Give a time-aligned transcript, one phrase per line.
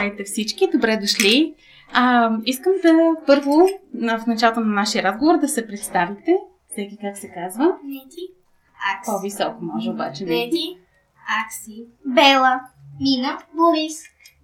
[0.00, 1.54] Здравейте всички, добре дошли.
[1.92, 6.36] А, искам да първо в началото на нашия разговор да се представите.
[6.68, 7.64] Всеки как се казва?
[7.84, 8.20] Нети.
[8.94, 9.10] Акси.
[9.10, 10.24] По-високо може обаче.
[10.24, 10.30] Не.
[10.30, 10.78] Нети.
[11.46, 11.84] Акси.
[12.06, 12.60] Бела,
[13.00, 13.38] Мина.
[13.54, 14.02] Борис.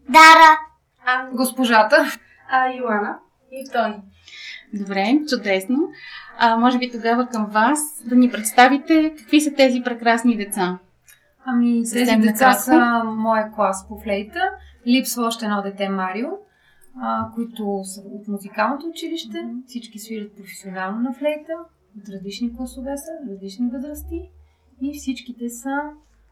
[0.09, 0.59] Дара,
[1.07, 1.31] Ан.
[1.33, 2.07] Госпожата.
[2.51, 3.19] А, Йоана.
[3.53, 4.03] И Тони.
[4.75, 5.77] Добре, чудесно.
[6.39, 10.79] А, може би тогава към вас да ни представите какви са тези прекрасни деца.
[11.45, 14.41] Ами, тези деца са моя клас по флейта.
[14.87, 16.29] Липсва още едно дете Марио,
[17.01, 19.39] а, които са от музикалното училище.
[19.67, 21.53] Всички свирят професионално на флейта.
[21.99, 24.31] От различни класове са, различни възрасти.
[24.81, 25.81] И всичките са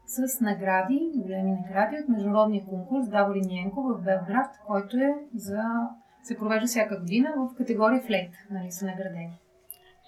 [0.05, 5.63] с награди, големи награди от международния конкурс Давори Ниенко в Белград, който е за...
[6.23, 8.31] се провежда всяка година в категория флейт.
[8.51, 9.39] Нали, са наградени.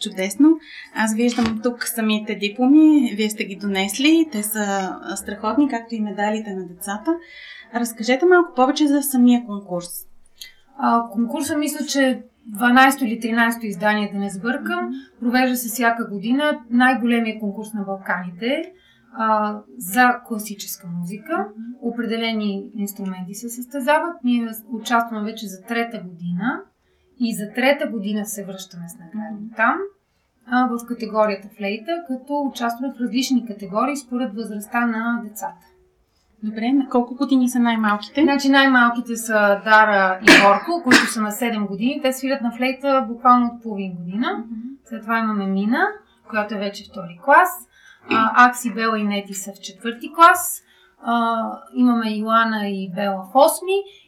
[0.02, 0.60] Чудесно.
[0.96, 3.14] Аз виждам тук самите дипломи.
[3.16, 4.30] Вие сте ги донесли.
[4.32, 7.16] Те са страхотни, както и медалите на децата.
[7.76, 9.88] Разкажете малко повече за самия конкурс.
[10.78, 12.24] А, конкурса мисля, че
[12.58, 14.90] 12 или 13 издание, да не сбъркам.
[15.20, 16.60] Провежда се всяка година.
[16.70, 18.72] Най-големият конкурс на Балканите
[19.14, 21.48] а, за класическа музика.
[21.82, 24.24] Определени инструменти се състезават.
[24.24, 26.62] Ние участваме вече за трета година
[27.20, 29.78] и за трета година се връщаме с награди там
[30.52, 35.68] а, в категорията флейта, като участваме в различни категории според възрастта на децата.
[36.44, 38.22] Добре, на колко години са най-малките?
[38.22, 42.02] Значи най-малките са Дара и Борко, които са на 7 години.
[42.04, 44.44] Те свирят на флейта буквално от половин година.
[44.86, 45.88] След това имаме Мина,
[46.30, 47.50] която е вече втори клас.
[48.10, 50.64] А, Акси, Бела и Нети са в четвърти клас.
[51.04, 51.44] А,
[51.76, 53.62] имаме Йоана и Бела в 8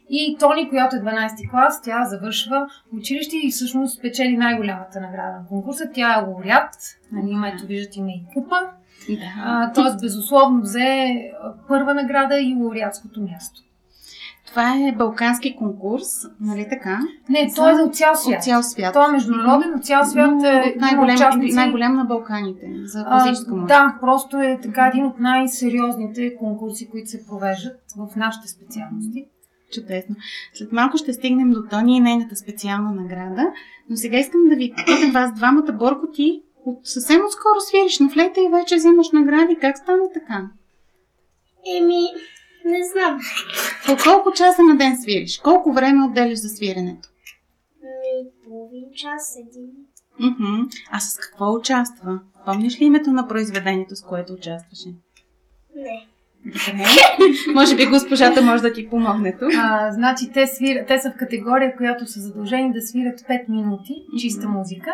[0.10, 5.48] и Тони, която е 12 клас, тя завършва училище и всъщност спечели най-голямата награда на
[5.50, 5.90] конкурса.
[5.94, 6.76] Тя е лауреат.
[7.12, 8.56] Нали, има, ето виждате, има и купа.
[9.10, 9.72] Да.
[9.76, 11.16] Тоест, безусловно взе
[11.68, 13.62] първа награда и лауреатското място.
[14.48, 16.06] Това е балкански конкурс,
[16.42, 17.00] нали така?
[17.30, 18.38] Не, той е за от цял свят.
[18.38, 18.94] От цял свят.
[18.94, 21.56] Той е международен, от цял свят Но е има най-голем, участници.
[21.56, 23.68] най-голям на Балканите за класическа музика.
[23.68, 29.26] да, просто е така един от най-сериозните конкурси, които се провеждат в нашите специалности.
[29.74, 30.16] Чудесно.
[30.54, 33.44] След малко ще стигнем до Тони и нейната специална награда,
[33.90, 35.72] но сега искам да ви попитам вас двамата.
[35.74, 39.58] Борко, ти от съвсем отскоро свириш на флейта и вече взимаш награди.
[39.62, 40.50] Как стана така?
[41.78, 42.04] еми,
[42.66, 43.20] не знам.
[43.86, 45.40] По колко часа на ден свириш?
[45.40, 47.10] Колко време отделяш за свиренето?
[47.82, 49.72] Ми, половин час, един.
[50.20, 50.70] Мгм.
[50.92, 52.20] А с какво участва?
[52.46, 54.90] Помниш ли името на произведението, с което участваше?
[55.76, 56.08] Не.
[57.56, 59.50] Може би госпожата може да ти помогне тук.
[59.58, 60.86] А, значи те, свир...
[60.88, 64.92] те са в категория, която са задължени да свират 5 минути чиста музика.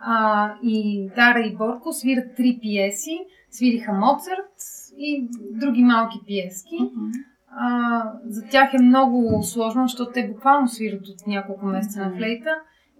[0.00, 3.18] А, и Дара и Борко свират три пиеси.
[3.50, 4.54] Свириха Моцарт
[4.98, 6.76] и други малки пиески.
[6.80, 7.10] Мгм.
[7.56, 12.50] А, за тях е много сложно, защото те буквално свират от няколко месеца на флейта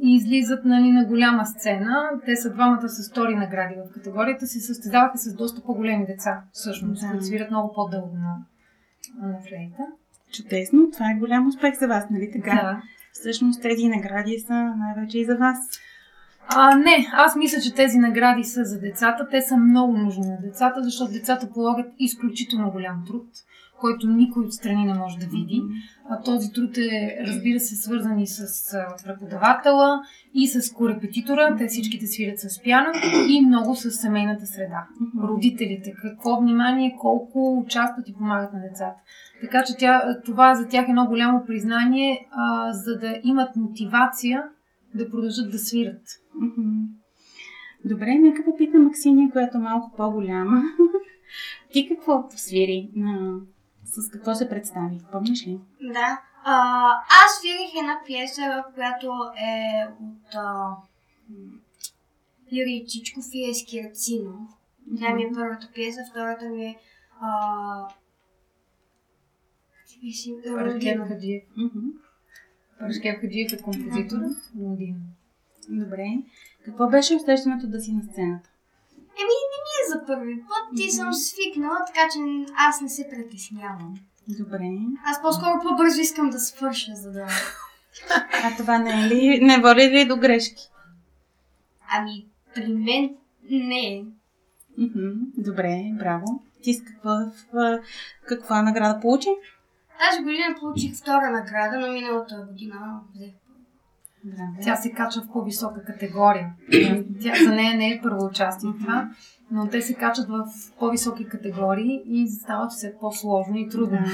[0.02, 2.10] и излизат нали, на голяма сцена.
[2.26, 4.46] Те са двамата с втори награди в категорията.
[4.46, 7.08] Се състезаваха с доста по-големи деца, всъщност, Да.
[7.08, 8.36] които свират много по-дълго на,
[9.28, 9.82] на флейта.
[10.32, 10.90] Чудесно.
[10.92, 12.50] Това е голям успех за вас, нали така?
[12.50, 12.82] Да.
[13.12, 15.58] Всъщност тези награди са най-вече и за вас.
[16.48, 19.28] А, не, аз мисля, че тези награди са за децата.
[19.30, 23.26] Те са много нужни на децата, защото децата полагат изключително голям труд,
[23.80, 25.62] който никой от страни не може да види.
[26.08, 28.72] А, този труд е, разбира се, свързан и с
[29.04, 30.00] преподавателя,
[30.34, 31.56] и с корепетитора.
[31.58, 32.88] Те всичките свирят с пяно
[33.28, 34.86] и много с семейната среда.
[35.22, 39.00] Родителите, какво внимание, колко участват и помагат на децата.
[39.40, 44.44] Така че тя, това за тях е едно голямо признание, а, за да имат мотивация
[44.94, 46.02] да продължат да свират.
[47.84, 50.62] Добре, нека попитам Максиния, която е малко по-голяма.
[51.72, 52.90] Ти какво свири?
[52.96, 53.40] На...
[53.90, 55.00] С какво се представи?
[55.12, 55.60] Помниш ли?
[55.80, 56.22] Да.
[56.44, 56.54] А,
[57.08, 59.06] аз свирих една пиеса, която
[59.36, 60.76] е от а,
[62.52, 64.48] Юрий Чичков и Ескирцино.
[64.98, 66.78] Тя ми е първата пиеса, втората ми е
[67.20, 67.88] а,
[70.46, 71.06] Родина.
[71.08, 71.42] Хаджиев.
[72.78, 74.18] Парашкев Хаджиев е композитор.
[74.58, 74.96] Лондин.
[75.68, 76.06] Добре.
[76.64, 78.50] Какво беше усещането да си на сцената?
[79.22, 82.18] Еми, не ми е за първи път и съм свикнала, така че
[82.58, 83.94] аз не се притеснявам.
[84.28, 84.70] Добре.
[85.04, 87.26] Аз по-скоро по-бързо искам да свърша, за да...
[88.44, 90.70] А това не е ли, не води ли до грешки?
[91.90, 93.10] Ами, при мен
[93.50, 94.04] не е.
[95.38, 96.42] Добре, браво.
[96.62, 97.78] Ти с каква, в-
[98.26, 99.28] каква награда получи?
[100.10, 103.30] Тази година получих втора награда, но миналата година взех
[104.24, 104.52] Браво.
[104.62, 106.52] Тя се качва в по-висока категория.
[107.22, 109.10] Тя, за нея не е първо участие това,
[109.50, 110.46] но те се качат в
[110.78, 113.98] по-високи категории и става все по-сложно и трудно.
[113.98, 114.10] Да.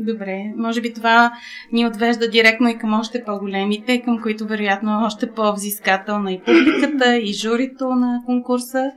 [0.00, 1.32] Добре, може би това
[1.72, 7.32] ни отвежда директно и към още по-големите, към които вероятно още по-взискателна и публиката, и
[7.32, 8.90] журито на конкурса.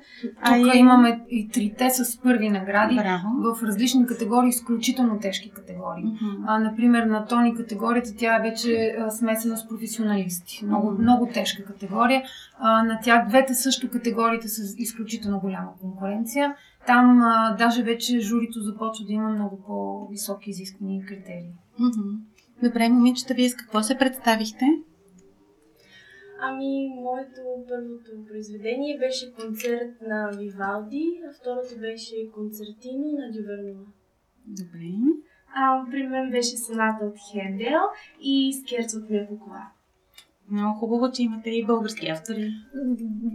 [0.45, 0.77] Тук и...
[0.77, 3.55] имаме и трите с първи награди Браво.
[3.55, 6.03] в различни категории, изключително тежки категории.
[6.03, 6.43] Мгм.
[6.47, 10.65] А, например, на Тони категорията, тя е вече а, смесена с професионалисти.
[10.65, 11.01] Много, Мгм.
[11.01, 12.23] много тежка категория.
[12.59, 16.55] А, на тях двете също категориите с изключително голяма конкуренция.
[16.87, 21.53] Там а, даже вече журито започва да има много по-високи изисквания и критерии.
[21.79, 22.09] Мгм.
[22.63, 24.65] Добре, момичета, вие с какво се представихте?
[26.41, 33.85] Ами, моето първото произведение беше концерт на Вивалди, а второто беше концертино на Дювернова.
[34.47, 34.89] Добре.
[35.55, 37.81] А, при мен беше соната от Хендел
[38.21, 39.67] и скерц от Мякокова.
[40.51, 42.51] Много хубаво, че имате и български автори.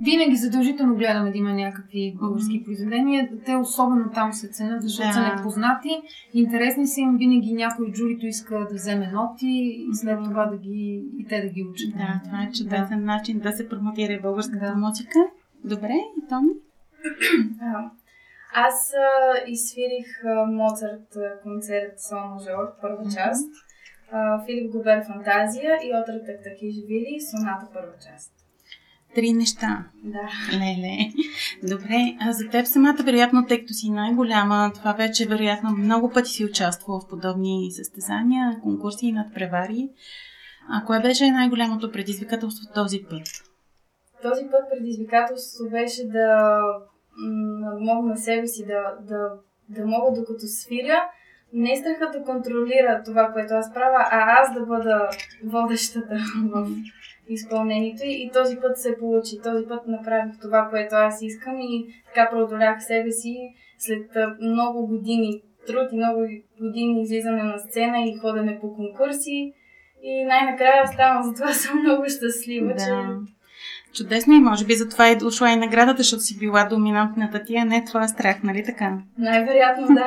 [0.05, 2.65] Винаги задължително гледаме да има някакви български Мгм.
[2.65, 3.29] произведения.
[3.47, 5.13] Те особено там се ценят, защото Да.
[5.13, 5.89] са непознати.
[6.35, 9.47] Интересни са им, винаги някой от журито иска да вземе ноти
[9.91, 11.93] и след това да ги, и те да ги учат.
[11.93, 14.75] Да, това е чудесен начин да се промотира българската Да.
[14.75, 15.19] музика.
[15.65, 16.51] Добре, и Томи?
[18.55, 21.09] Аз а, изсвирих а, Моцарт
[21.43, 23.68] концерт Сол мажор, първа част, а,
[24.47, 28.33] Филип Губер Фантазия и Отра Тактакишвили, Соната първа част.
[29.15, 29.85] Три неща.
[30.05, 30.29] Да.
[30.53, 30.99] Леле.
[31.63, 36.31] Добре, а за теб самата, вероятно, тъй като си най-голяма, това вече, вероятно, много пъти
[36.31, 39.89] си участвала в подобни състезания, конкурси и надпревари.
[40.69, 43.23] А кое беше най-голямото предизвикателство този път?
[44.23, 46.61] Този път предизвикателството беше да
[47.17, 49.31] м, надмогна себе си, да, да,
[49.69, 51.03] да мога докато свиря,
[51.53, 55.09] не страха да контролира това, което аз правя, а аз да бъда
[55.45, 56.17] водещата
[56.51, 56.69] в
[57.29, 59.43] изпълнението и, този път се получи.
[59.43, 63.37] Този път направих това, което аз искам и така преодолях себе си
[63.79, 64.11] след
[64.41, 66.21] много години труд и много
[66.61, 69.53] години излизане на сцена и ходене по конкурси.
[70.03, 72.91] И най-накрая ставам, затова съм много щастлива, че
[73.95, 77.65] Чудесно и може би затова е дошла и наградата, защото си била доминантната ти, а
[77.65, 78.99] не това страх, нали така?
[79.19, 80.07] най-вероятно да.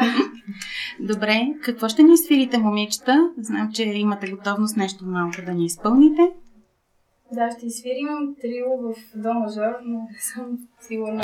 [1.14, 3.32] Добре, какво ще ни свирите, момичета?
[3.38, 6.22] Знам, че имате готовност нещо малко да ни изпълните.
[7.32, 11.22] Да, ще изсвирим трио в до мажор, но не съм сигурна.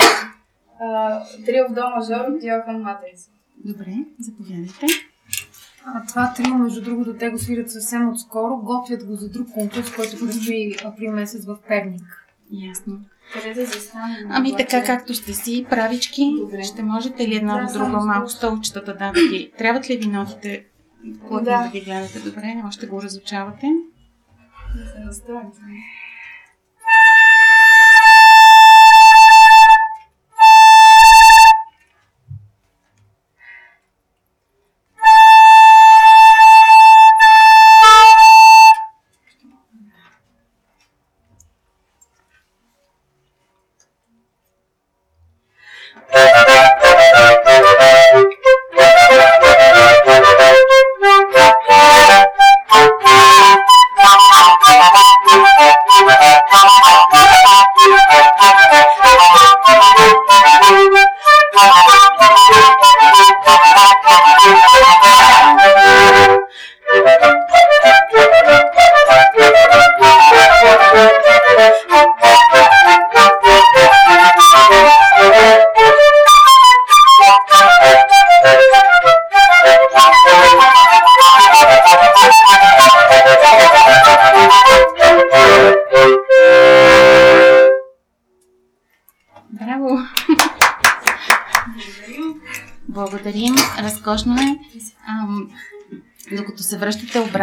[0.80, 3.30] А, трио в до мажор от Йохан Матерс.
[3.64, 4.86] Добре, заповядайте.
[5.86, 8.56] А, това трио, между другото, те го свирят съвсем отскоро.
[8.56, 12.27] Готвят го за друг конкурс, който предстои април месец в Перник.
[12.52, 13.00] Ясно.
[13.32, 14.28] Къде да застанем?
[14.30, 16.62] Ами така както сте си, правички, Добре.
[16.64, 18.50] ще можете ли една Да, друга малко стол.
[18.50, 19.52] столчетата да ги...
[19.58, 20.64] Трябват ли ви нотите?
[21.20, 21.62] Плътно да.
[21.62, 21.70] Да.
[21.72, 23.66] ги гледате добре, още го разучавате.
[24.76, 25.42] Да се настроим.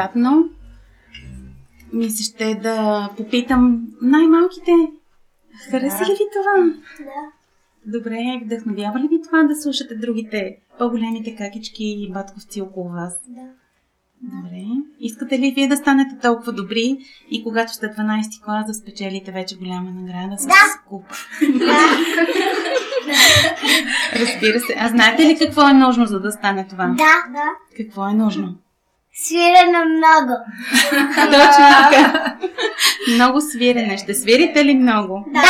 [0.06, 0.50] Обратно,
[1.94, 4.72] ми се ще да попитам най-малките.
[5.72, 6.74] Хареса ли ви това?
[7.00, 7.32] Да.
[7.98, 13.20] Добре, вдъхновява ли ви това да слушате другите по-големите какички и батковци около вас?
[13.28, 13.42] Да.
[14.22, 14.64] Добре.
[15.00, 16.98] Искате ли вие да станете толкова добри
[17.32, 20.54] и когато сте 12 клас да спечелите вече голяма награда с Да.
[20.90, 21.04] куп?
[24.16, 24.76] Разбира се.
[24.80, 26.88] А знаете ли какво е нужно, за да стане това?
[26.88, 27.32] Да.
[27.32, 27.50] Да.
[27.78, 28.56] Какво е нужно?
[29.18, 30.34] Свирене много.
[31.16, 32.38] Точно така.
[33.16, 33.98] Много свирене.
[33.98, 35.26] Ще свирите ли много?
[35.34, 35.42] Да.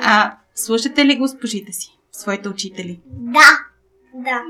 [0.00, 1.98] А слушате ли госпожите си?
[2.12, 3.00] Своите учители?
[3.06, 3.58] Да.
[4.14, 4.42] Да.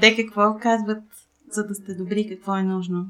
[0.00, 1.02] Те какво казват,
[1.50, 3.06] за да сте добри, какво е нужно?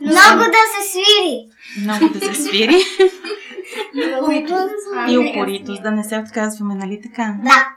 [0.00, 1.48] Много да се свири.
[1.82, 2.82] Много да се свири
[5.08, 7.36] и упоритост, да не се отказваме, нали така?
[7.44, 7.68] Да.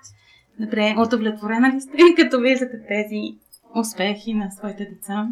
[0.60, 3.38] Добре, удовлетворена ли сте, като виждате тези
[3.80, 5.28] успехи на своите деца?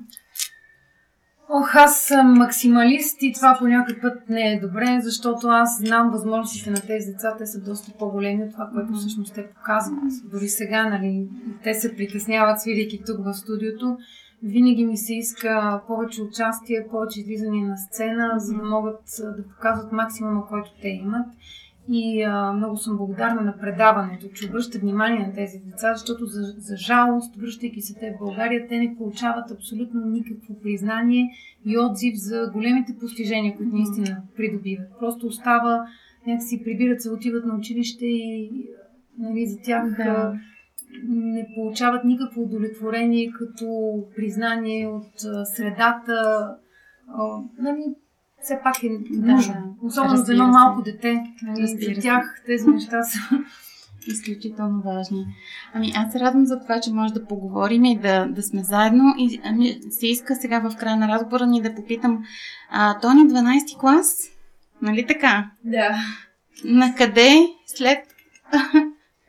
[1.49, 6.11] Ох, аз съм максималист и това по някакъв път не е добре, защото аз знам
[6.11, 7.35] възможностите на тези деца.
[7.37, 9.99] Те са доста по-големи от това, което всъщност те показват.
[10.31, 11.27] Дори сега, нали,
[11.63, 13.97] те се притесняват, свирайки тук в студиото.
[14.43, 19.91] Винаги ми се иска повече участие, повече излизане на сцена, за да могат да показват
[19.91, 21.27] максимума, който те имат.
[21.89, 26.41] И а, много съм благодарна на предаването, че обръща внимание на тези деца, защото за,
[26.57, 31.29] за жалост, връщайки се те в България, те не получават абсолютно никакво признание
[31.65, 34.87] и отзив за големите постижения, които наистина придобиват.
[34.99, 35.87] Просто остава,
[36.27, 38.65] някакси прибират се, отиват на училище и
[39.19, 40.33] нали, за тях да.
[41.07, 43.67] не получават никакво удовлетворение като
[44.15, 46.49] признание от средата.
[47.59, 47.95] Нали,
[48.45, 49.53] все пак е нужно.
[49.81, 51.23] Да, Особено за едно малко дете.
[51.41, 53.19] Нали, за тях тези неща са
[54.07, 55.25] изключително важни.
[55.73, 59.15] Ами аз се радвам за това, че може да поговорим и да, да сме заедно.
[59.17, 62.23] И ами, се иска сега в края на разговора ни да попитам,
[62.69, 64.17] а, Тони 12 клас,
[64.81, 65.51] нали така?
[65.63, 65.95] Да.
[66.65, 67.99] На къде след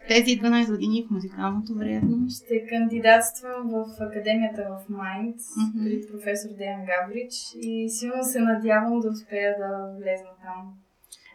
[0.09, 2.27] тези 12 години в музикалното вредно?
[2.31, 5.85] Ще кандидатствам в Академията в Майнд mm-hmm.
[5.85, 10.75] при професор Деян Габрич и силно се надявам да успея да влезна там.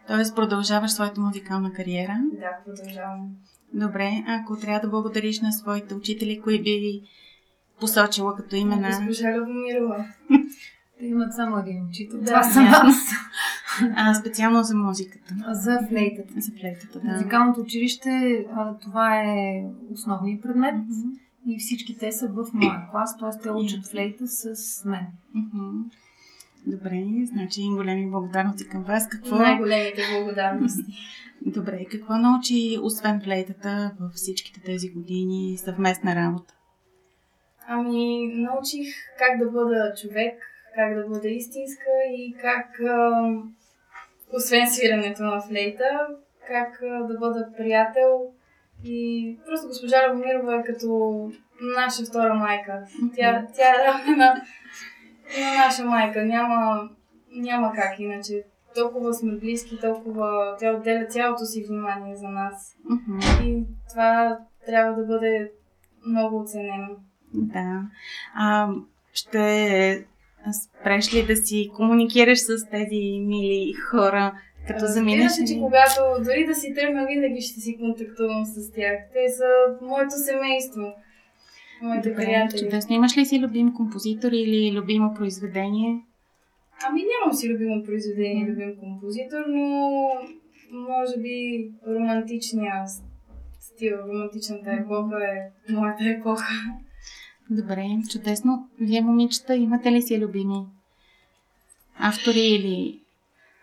[0.07, 2.17] Тоест продължаваш своята музикална кариера?
[2.39, 3.29] Да, продължавам.
[3.73, 7.01] Добре, ако трябва да благодариш на своите учители, кои би
[7.79, 8.87] посочила като имена?
[8.87, 10.05] Госпожа Любомирова.
[10.99, 12.19] Те имат само един учител.
[12.19, 12.95] Да, това съм аз.
[13.95, 15.35] А, специално за музиката.
[15.49, 16.33] За флейтата.
[16.37, 17.11] За флейтата, да.
[17.11, 18.45] Музикалното училище,
[18.81, 19.63] това е
[19.93, 20.75] основният предмет.
[20.75, 21.19] Mm-hmm.
[21.47, 23.41] И всички те са в моя клас, т.е.
[23.43, 25.07] те учат флейта с мен.
[25.35, 25.83] Mm-hmm.
[26.67, 29.09] Добре, значи големи благодарности към вас.
[29.09, 29.35] Какво...
[29.35, 30.93] Най-големите благодарности.
[31.45, 36.53] Добре, какво научи, освен флейтата, във всичките тези години съвместна работа?
[37.67, 38.87] Ами, научих
[39.19, 40.33] как да бъда човек,
[40.75, 43.21] как да бъда истинска и как, а,
[44.33, 46.07] освен свирането на флейта,
[46.47, 48.21] как да бъда приятел.
[48.83, 52.83] И просто госпожа Любомирова е като наша втора майка.
[53.15, 54.41] Тя, тя е една, една
[55.65, 56.25] наша майка.
[56.25, 56.89] Няма,
[57.35, 58.43] няма как иначе.
[58.75, 62.75] Толкова сме близки, толкова тя отделя цялото си внимание за нас.
[63.43, 65.51] И това трябва да бъде
[66.05, 66.87] много оценено.
[67.33, 67.81] Да.
[68.35, 68.69] А,
[69.13, 70.05] ще
[70.53, 74.33] спреш ли да си комуникираш с тези мили хора,
[74.67, 75.25] като заминеш?
[75.25, 78.97] Разбира се, че когато дори да си тръгна, винаги ще си контактувам с тях.
[79.13, 79.45] Те са
[79.81, 80.81] моето семейство.
[81.81, 82.59] Моите Добре, приятели.
[82.59, 82.95] Чудесно.
[82.95, 85.99] Имаш ли си любим композитор или любимо произведение?
[86.89, 90.09] Ами нямам си любимо произведение, любим композитор, но
[90.71, 92.73] може би романтичния
[93.59, 96.53] стил, романтичната епоха е моята епоха.
[97.49, 98.69] Добре, чудесно.
[98.79, 100.65] Вие, момичета, имате ли си любими
[101.97, 102.99] автори или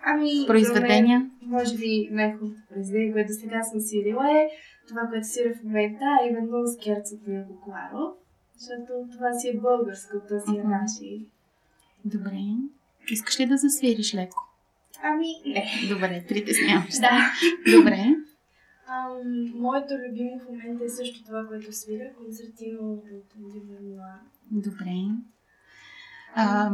[0.04, 1.18] ами, произведения?
[1.18, 4.48] Мен, може би най-хубавото произведение, което сега съм свирила е
[4.88, 8.14] това, което свира в момента, а именно Скерцото на Кокларо,
[8.58, 11.20] защото това си е българско, то си е наше.
[12.04, 12.38] Добре.
[13.10, 14.44] Искаш ли да засвириш леко?
[15.02, 15.70] Ами, не.
[15.88, 16.94] Добре, притесняваш.
[16.94, 17.32] да.
[17.76, 18.14] Добре.
[19.54, 23.04] Моето любимо в момента е също това, което свира, концертино от
[23.52, 24.14] Дивернуа.
[24.50, 25.08] Добре.
[26.34, 26.70] А,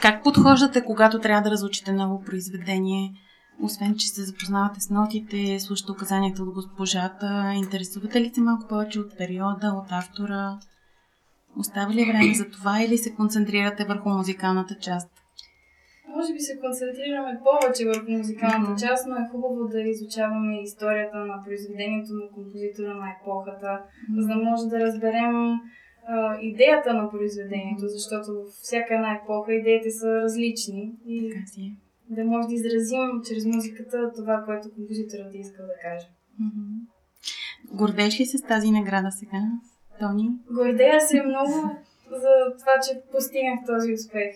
[0.00, 3.14] как подхождате, когато трябва да разучите ново произведение?
[3.62, 9.00] Освен, че се запознавате с нотите, слушате указанията от госпожата, интересувате ли се малко повече
[9.00, 10.58] от периода, от автора?
[11.56, 15.10] Остава ли време за това или се концентрирате върху музикалната част?
[16.18, 18.88] Може би се концентрираме повече върху музикалната mm-hmm.
[18.88, 24.20] част, но е хубаво да изучаваме историята на произведението на композитора на епохата, mm-hmm.
[24.20, 25.34] за да може да разберем
[26.06, 30.92] а, идеята на произведението, защото във всяка една епоха идеите са различни.
[31.06, 31.32] И
[32.10, 36.08] да може да изразим чрез музиката това, което композиторът е искал да каже.
[36.42, 36.78] Mm-hmm.
[37.80, 39.40] Гордееш ли се с тази награда сега,
[40.00, 40.28] Тони?
[40.50, 41.52] Гордея се много
[42.10, 44.32] за това, че постигнах този успех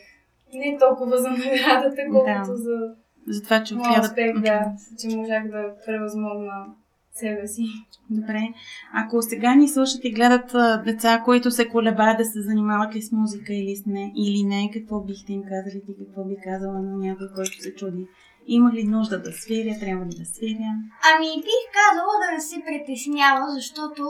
[0.54, 2.56] не толкова за наградата, колкото да.
[2.56, 2.94] за,
[3.26, 6.66] за това, че моят успех, да, че можах да превъзмогна
[7.12, 7.64] себе си.
[8.10, 8.48] Добре.
[8.94, 13.02] Ако сега ни слушат и гледат а, деца, които се колебаят да се занимават ли
[13.02, 16.82] с музика или, с не, или не, какво бихте им казали ти, какво би казала
[16.82, 18.06] на някой, който се чуди?
[18.46, 20.70] Има ли нужда да свиря, трябва ли да свиря?
[21.14, 24.02] Ами бих казала да не се притеснява, защото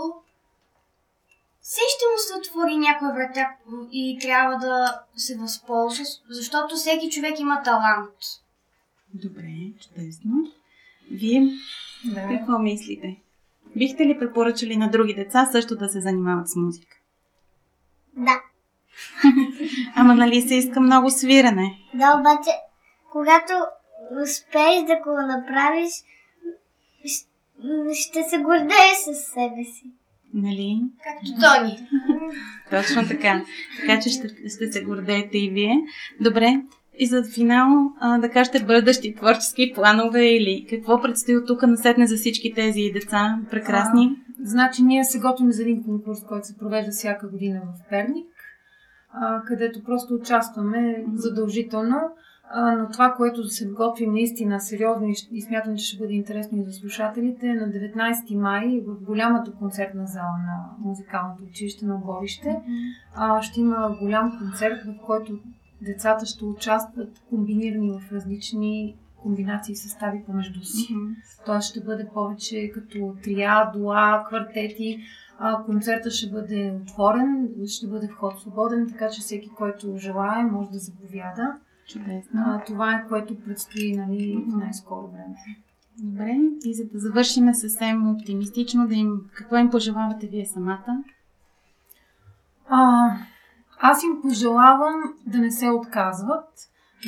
[1.62, 3.49] все ще му се отвори някой врата
[3.92, 8.14] и трябва да се възползва, защото всеки човек има талант.
[9.14, 10.33] Добре, чудесно.
[11.11, 11.49] Вие
[12.04, 12.28] да.
[12.28, 13.16] какво мислите?
[13.76, 16.97] Бихте ли препоръчали на други деца също да се занимават с музика?
[18.16, 18.42] Да.
[19.95, 21.78] Ама нали се иска много свирене?
[21.95, 22.50] Да, обаче,
[23.12, 23.52] когато
[24.23, 25.92] успееш да го направиш,
[27.95, 29.92] ще се гордееш със себе си.
[30.34, 30.82] Нали?
[31.04, 31.88] Както Тони.
[32.70, 33.42] Точно така.
[33.80, 35.80] Така че ще, ще се гордеете и вие.
[36.20, 36.62] Добре.
[36.98, 42.06] И за финал а, да кажете бъдещи творчески планове или какво предстои от тук насетне
[42.06, 44.16] за всички тези деца прекрасни.
[44.42, 48.26] Значи ние се готвим за един конкурс, който се провежда всяка година в Перник,
[49.12, 51.96] а, където просто участваме задължително.
[52.56, 56.73] Но това, което се готвим наистина сериозно и, смятам, че ще бъде интересно и за
[56.73, 62.61] слушателите, на 19 май в голямата концертна зала на музикалното училище на Борище
[63.40, 65.38] ще има голям концерт, в който
[65.82, 70.97] децата ще участват комбинирани в различни комбинации и състави помежду си.
[71.47, 74.99] Той ще бъде повече като трия, дуа, квартети.
[75.38, 80.71] А, концертът ще бъде отворен, ще бъде вход свободен, така че всеки, който желая, може
[80.71, 81.54] да заповяда.
[81.88, 82.42] Чудесно.
[82.46, 85.36] А, това е което предстои нали, в най-скоро време.
[85.98, 86.36] Добре.
[86.64, 91.04] И за да завършим съвсем оптимистично, да им, какво им пожелавате вие самата?
[92.68, 93.10] А,
[93.80, 96.48] аз им пожелавам да не се отказват,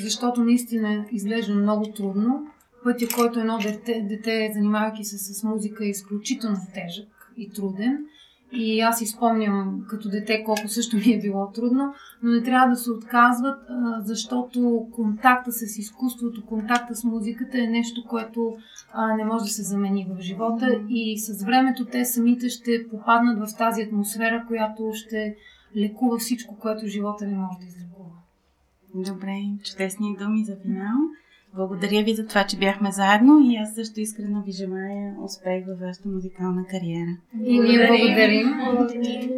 [0.03, 2.47] защото наистина изглежда много трудно.
[2.85, 8.07] Пътя, който едно дете, дете занимавайки се с музика, е изключително тежък и труден.
[8.53, 12.69] И аз си спомням като дете колко също ми е било трудно, но не трябва
[12.69, 13.59] да се отказват,
[13.99, 18.57] защото контакта с изкуството, контакта с музиката е нещо, което
[19.17, 23.57] не може да се замени в живота и с времето те самите ще попаднат в
[23.59, 25.37] тази атмосфера, която ще
[25.77, 28.11] лекува всичко, което живота не може да излекува.
[28.95, 30.97] Добре, чудесни думи за финал.
[31.57, 35.79] Благодаря ви за това, че бяхме заедно и аз също искрено ви желая успех във
[35.81, 37.17] вашата музикална кариера.
[37.45, 38.55] И ние благодарим.
[38.73, 39.31] Благодарим.